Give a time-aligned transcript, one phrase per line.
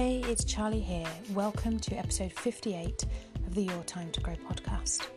[0.00, 1.08] Hey, it's Charlie here.
[1.34, 3.04] Welcome to episode 58
[3.44, 5.08] of the Your Time to Grow podcast.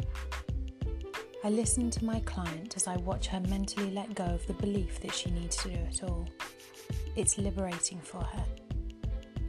[1.44, 5.00] I listen to my client as I watch her mentally let go of the belief
[5.02, 6.28] that she needs to do it all.
[7.16, 8.44] It's liberating for her.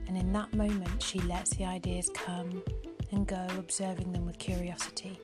[0.07, 2.63] And in that moment, she lets the ideas come
[3.11, 5.19] and go, observing them with curiosity.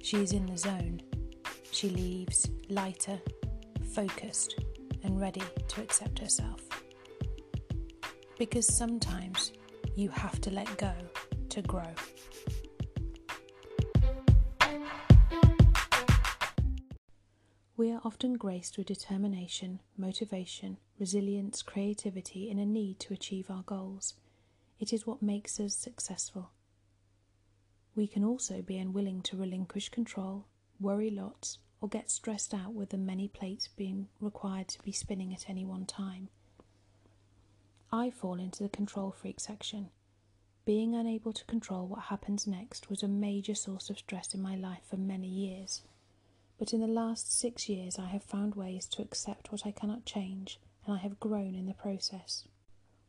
[0.00, 1.02] She is in the zone.
[1.72, 3.18] She leaves lighter,
[3.94, 4.60] focused,
[5.02, 6.60] and ready to accept herself.
[8.44, 9.52] Because sometimes
[9.96, 10.92] you have to let go
[11.48, 11.88] to grow.
[17.78, 23.62] We are often graced with determination, motivation, resilience, creativity, and a need to achieve our
[23.62, 24.12] goals.
[24.78, 26.50] It is what makes us successful.
[27.96, 30.48] We can also be unwilling to relinquish control,
[30.78, 35.32] worry lots, or get stressed out with the many plates being required to be spinning
[35.32, 36.28] at any one time.
[37.96, 39.90] I fall into the control freak section.
[40.64, 44.56] Being unable to control what happens next was a major source of stress in my
[44.56, 45.82] life for many years.
[46.58, 50.06] But in the last six years, I have found ways to accept what I cannot
[50.06, 52.48] change, and I have grown in the process.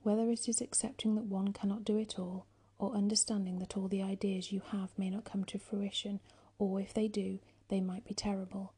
[0.03, 2.45] Whether it is accepting that one cannot do it all,
[2.77, 6.19] or understanding that all the ideas you have may not come to fruition,
[6.59, 8.73] or if they do, they might be terrible.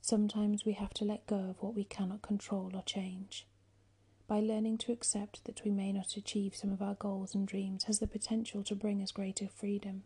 [0.00, 3.46] Sometimes we have to let go of what we cannot control or change.
[4.26, 7.84] By learning to accept that we may not achieve some of our goals and dreams
[7.84, 10.04] has the potential to bring us greater freedom.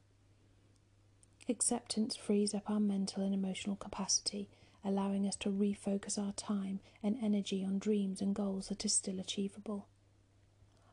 [1.48, 4.48] Acceptance frees up our mental and emotional capacity,
[4.84, 9.20] allowing us to refocus our time and energy on dreams and goals that are still
[9.20, 9.86] achievable.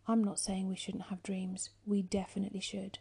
[0.07, 2.99] I'm not saying we shouldn't have dreams, we definitely should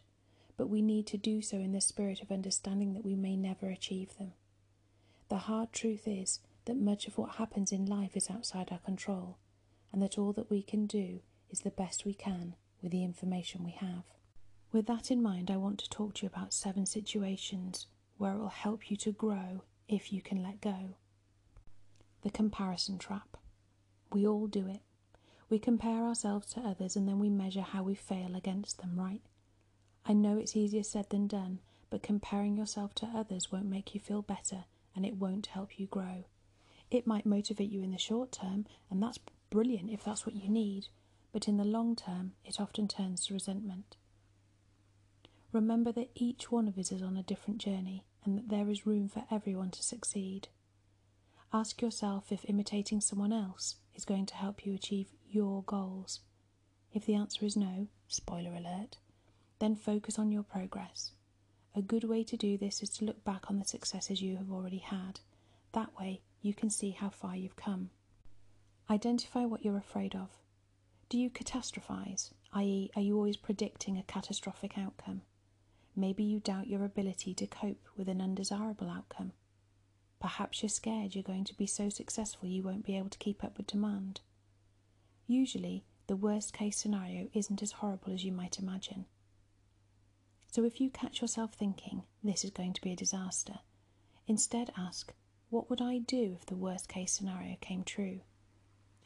[0.57, 3.69] but we need to do so in the spirit of understanding that we may never
[3.69, 4.33] achieve them.
[5.29, 9.37] The hard truth is that much of what happens in life is outside our control,
[9.95, 13.63] and that all that we can do is the best we can with the information
[13.63, 14.03] we have.
[14.73, 18.39] With that in mind, I want to talk to you about seven situations where it
[18.39, 20.95] will help you to grow if you can let go.
[22.23, 23.37] The comparison trap.
[24.11, 24.81] We all do it.
[25.49, 29.21] We compare ourselves to others and then we measure how we fail against them, right?
[30.05, 34.01] I know it's easier said than done, but comparing yourself to others won't make you
[34.01, 36.25] feel better and it won't help you grow.
[36.91, 39.19] It might motivate you in the short term, and that's
[39.55, 40.87] brilliant if that's what you need,
[41.31, 43.95] but in the long term, it often turns to resentment.
[45.53, 48.85] Remember that each one of us is on a different journey and that there is
[48.85, 50.49] room for everyone to succeed.
[51.53, 56.19] Ask yourself if imitating someone else is going to help you achieve your goals.
[56.91, 58.97] If the answer is no, spoiler alert,
[59.59, 61.13] then focus on your progress.
[61.73, 64.51] A good way to do this is to look back on the successes you have
[64.51, 65.21] already had.
[65.71, 67.91] That way, you can see how far you've come.
[68.89, 70.29] Identify what you're afraid of.
[71.09, 75.23] Do you catastrophize, i.e., are you always predicting a catastrophic outcome?
[75.95, 79.31] Maybe you doubt your ability to cope with an undesirable outcome.
[80.19, 83.43] Perhaps you're scared you're going to be so successful you won't be able to keep
[83.43, 84.21] up with demand.
[85.25, 89.05] Usually, the worst case scenario isn't as horrible as you might imagine.
[90.51, 93.59] So if you catch yourself thinking, this is going to be a disaster,
[94.27, 95.11] instead ask,
[95.49, 98.21] what would I do if the worst case scenario came true?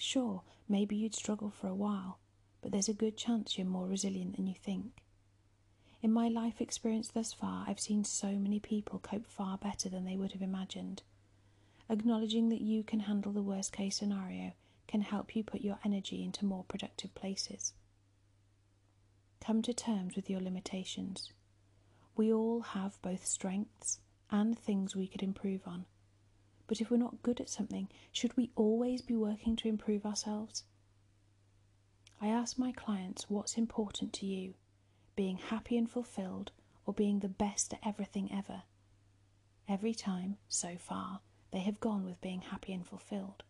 [0.02, 2.20] Sure, maybe you'd struggle for a while,
[2.62, 5.04] but there's a good chance you're more resilient than you think.
[6.02, 10.06] In my life experience thus far, I've seen so many people cope far better than
[10.06, 11.04] they would have imagined.
[11.90, 14.54] Acknowledging that you can handle the worst case scenario
[14.88, 17.74] can help you put your energy into more productive places.
[19.42, 21.34] Come to terms with your limitations.
[22.16, 24.00] We all have both strengths
[24.31, 25.88] and things we could improve on.
[26.69, 30.66] But if we're not good at something, should we always be working to improve ourselves?
[32.22, 34.53] I ask my clients what's important to you
[35.16, 36.52] being happy and fulfilled,
[36.85, 38.62] or being the best at everything ever.
[39.68, 43.41] Every time, so far, they have gone with being happy and fulfilled.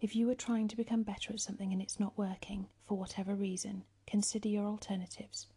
[0.00, 3.34] If you are trying to become better at something and it's not working, for whatever
[3.34, 5.48] reason, consider your alternatives.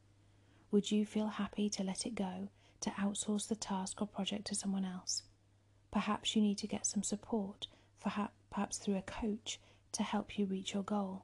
[0.71, 2.49] Would you feel happy to let it go,
[2.81, 5.21] to outsource the task or project to someone else?
[5.93, 7.67] Perhaps you need to get some support,
[7.99, 9.59] perhaps through a coach,
[9.91, 11.23] to help you reach your goal.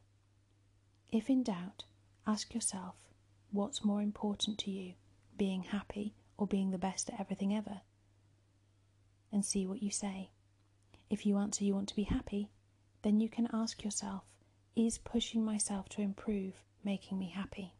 [1.11, 1.85] If in doubt,
[2.27, 2.93] ask yourself
[3.51, 4.93] what's more important to you,
[5.35, 7.81] being happy or being the best at everything ever?
[9.31, 10.29] And see what you say.
[11.09, 12.51] If you answer you want to be happy,
[13.01, 14.21] then you can ask yourself
[14.75, 17.73] is pushing myself to improve making me happy?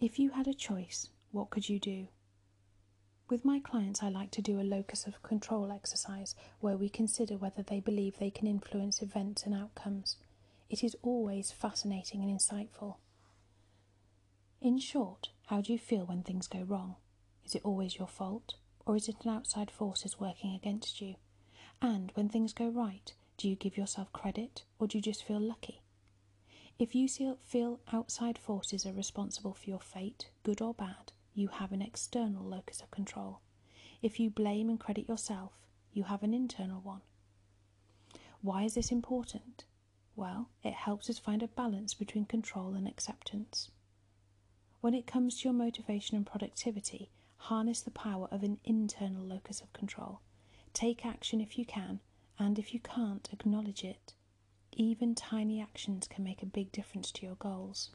[0.00, 2.08] If you had a choice, what could you do?
[3.30, 7.36] With my clients, I like to do a locus of control exercise where we consider
[7.36, 10.16] whether they believe they can influence events and outcomes.
[10.68, 12.96] It is always fascinating and insightful.
[14.60, 16.96] In short, how do you feel when things go wrong?
[17.44, 21.14] Is it always your fault, or is it an outside forces working against you?
[21.80, 25.40] And when things go right, do you give yourself credit, or do you just feel
[25.40, 25.82] lucky?
[26.80, 27.06] If you
[27.44, 32.44] feel outside forces are responsible for your fate, good or bad, you have an external
[32.44, 33.40] locus of control.
[34.02, 35.52] If you blame and credit yourself,
[35.92, 37.02] you have an internal one.
[38.42, 39.64] Why is this important?
[40.16, 43.70] Well, it helps us find a balance between control and acceptance.
[44.80, 49.60] When it comes to your motivation and productivity, harness the power of an internal locus
[49.60, 50.20] of control.
[50.72, 52.00] Take action if you can,
[52.38, 54.14] and if you can't, acknowledge it.
[54.72, 57.90] Even tiny actions can make a big difference to your goals.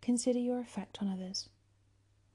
[0.00, 1.48] Consider your effect on others.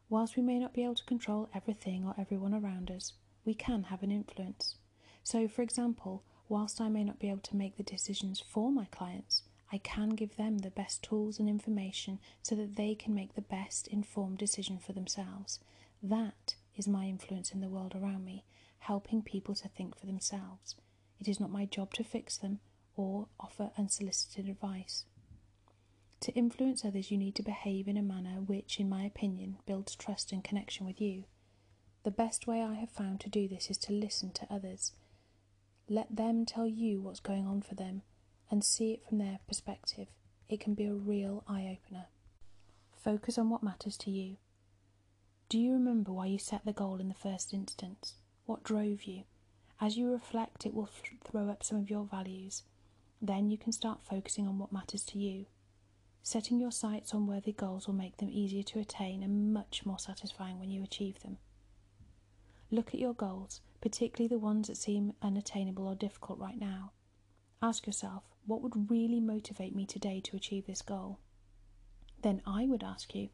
[0.10, 3.14] Whilst we may not be able to control everything or everyone around us,
[3.44, 4.76] we can have an influence.
[5.22, 8.86] So, for example, whilst I may not be able to make the decisions for my
[8.86, 13.36] clients, I can give them the best tools and information so that they can make
[13.36, 15.60] the best informed decision for themselves.
[16.02, 18.46] That is my influence in the world around me,
[18.80, 20.76] helping people to think for themselves.
[21.20, 22.60] It is not my job to fix them
[22.96, 25.04] or offer unsolicited advice.
[26.22, 29.96] To influence others, you need to behave in a manner which, in my opinion, builds
[29.96, 31.26] trust and connection with you.
[32.04, 34.94] The best way I have found to do this is to listen to others.
[35.90, 38.02] Let them tell you what's going on for them
[38.50, 40.08] and see it from their perspective.
[40.50, 42.08] It can be a real eye opener.
[42.96, 44.38] Focus on what matters to you.
[45.50, 48.16] Do you remember why you set the goal in the first instance?
[48.46, 49.24] What drove you?
[49.80, 52.64] As you reflect, it will th- throw up some of your values.
[53.22, 55.46] Then you can start focusing on what matters to you.
[56.28, 59.98] Setting your sights on worthy goals will make them easier to attain and much more
[59.98, 61.38] satisfying when you achieve them.
[62.70, 66.92] Look at your goals, particularly the ones that seem unattainable or difficult right now.
[67.62, 71.20] Ask yourself, what would really motivate me today to achieve this goal?
[72.22, 73.30] Then I would ask you,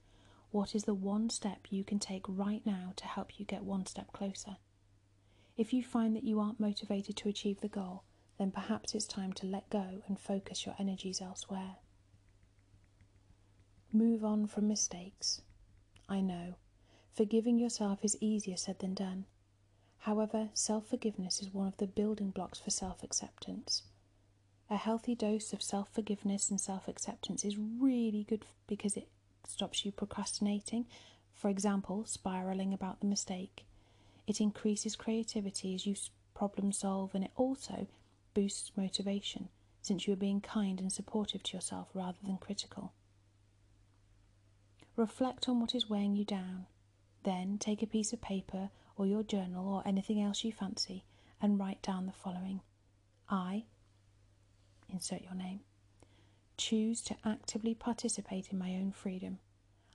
[0.51, 3.87] what is the one step you can take right now to help you get one
[3.87, 4.57] step closer?
[5.57, 8.03] If you find that you aren't motivated to achieve the goal,
[8.37, 11.77] then perhaps it's time to let go and focus your energies elsewhere.
[13.95, 15.43] Move on from mistakes.
[16.09, 16.55] I know,
[17.13, 19.25] forgiving yourself is easier said than done.
[19.99, 23.83] However, self forgiveness is one of the building blocks for self acceptance.
[24.67, 29.09] A healthy dose of self forgiveness and self acceptance is really good because it
[29.43, 30.87] stops you procrastinating,
[31.31, 33.63] for example, spiraling about the mistake.
[34.25, 35.95] It increases creativity as you
[36.33, 37.85] problem solve, and it also
[38.33, 39.49] boosts motivation
[39.83, 42.91] since you are being kind and supportive to yourself rather than critical.
[44.95, 46.67] Reflect on what is weighing you down.
[47.23, 51.03] Then take a piece of paper or your journal or anything else you fancy
[51.41, 52.61] and write down the following
[53.29, 53.63] I,
[54.89, 55.61] insert your name,
[56.57, 59.39] choose to actively participate in my own freedom.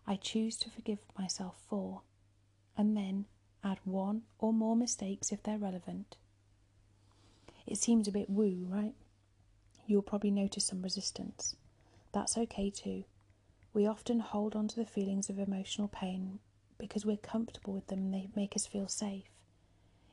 [0.06, 2.02] I choose to forgive myself for,
[2.76, 3.26] and then
[3.62, 6.16] add one or more mistakes if they're relevant.
[7.66, 8.94] It seems a bit woo, right?
[9.86, 11.54] You'll probably notice some resistance.
[12.12, 13.04] That's okay too.
[13.78, 16.40] We often hold on to the feelings of emotional pain
[16.78, 19.30] because we're comfortable with them and they make us feel safe.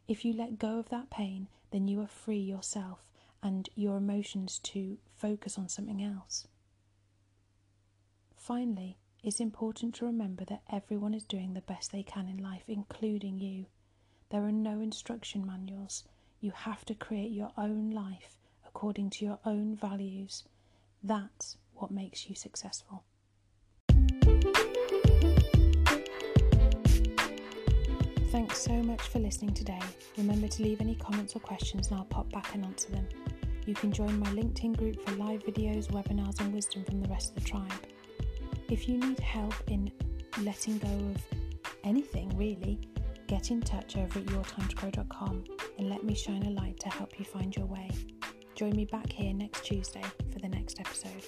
[0.07, 2.99] If you let go of that pain, then you are free yourself
[3.41, 6.45] and your emotions to focus on something else.
[8.35, 12.65] Finally, it's important to remember that everyone is doing the best they can in life,
[12.67, 13.65] including you.
[14.29, 16.03] There are no instruction manuals.
[16.39, 18.37] You have to create your own life
[18.67, 20.43] according to your own values.
[21.01, 23.03] That's what makes you successful.
[28.35, 29.79] Thanks so much for listening today.
[30.17, 33.07] Remember to leave any comments or questions and I'll pop back and answer them.
[33.65, 37.29] You can join my LinkedIn group for live videos, webinars, and wisdom from the rest
[37.29, 37.71] of the tribe.
[38.69, 39.89] If you need help in
[40.41, 41.23] letting go of
[41.85, 42.77] anything really,
[43.27, 45.45] get in touch over at yourtimetogrow.com
[45.79, 47.89] and let me shine a light to help you find your way.
[48.55, 51.23] Join me back here next Tuesday for the next episode.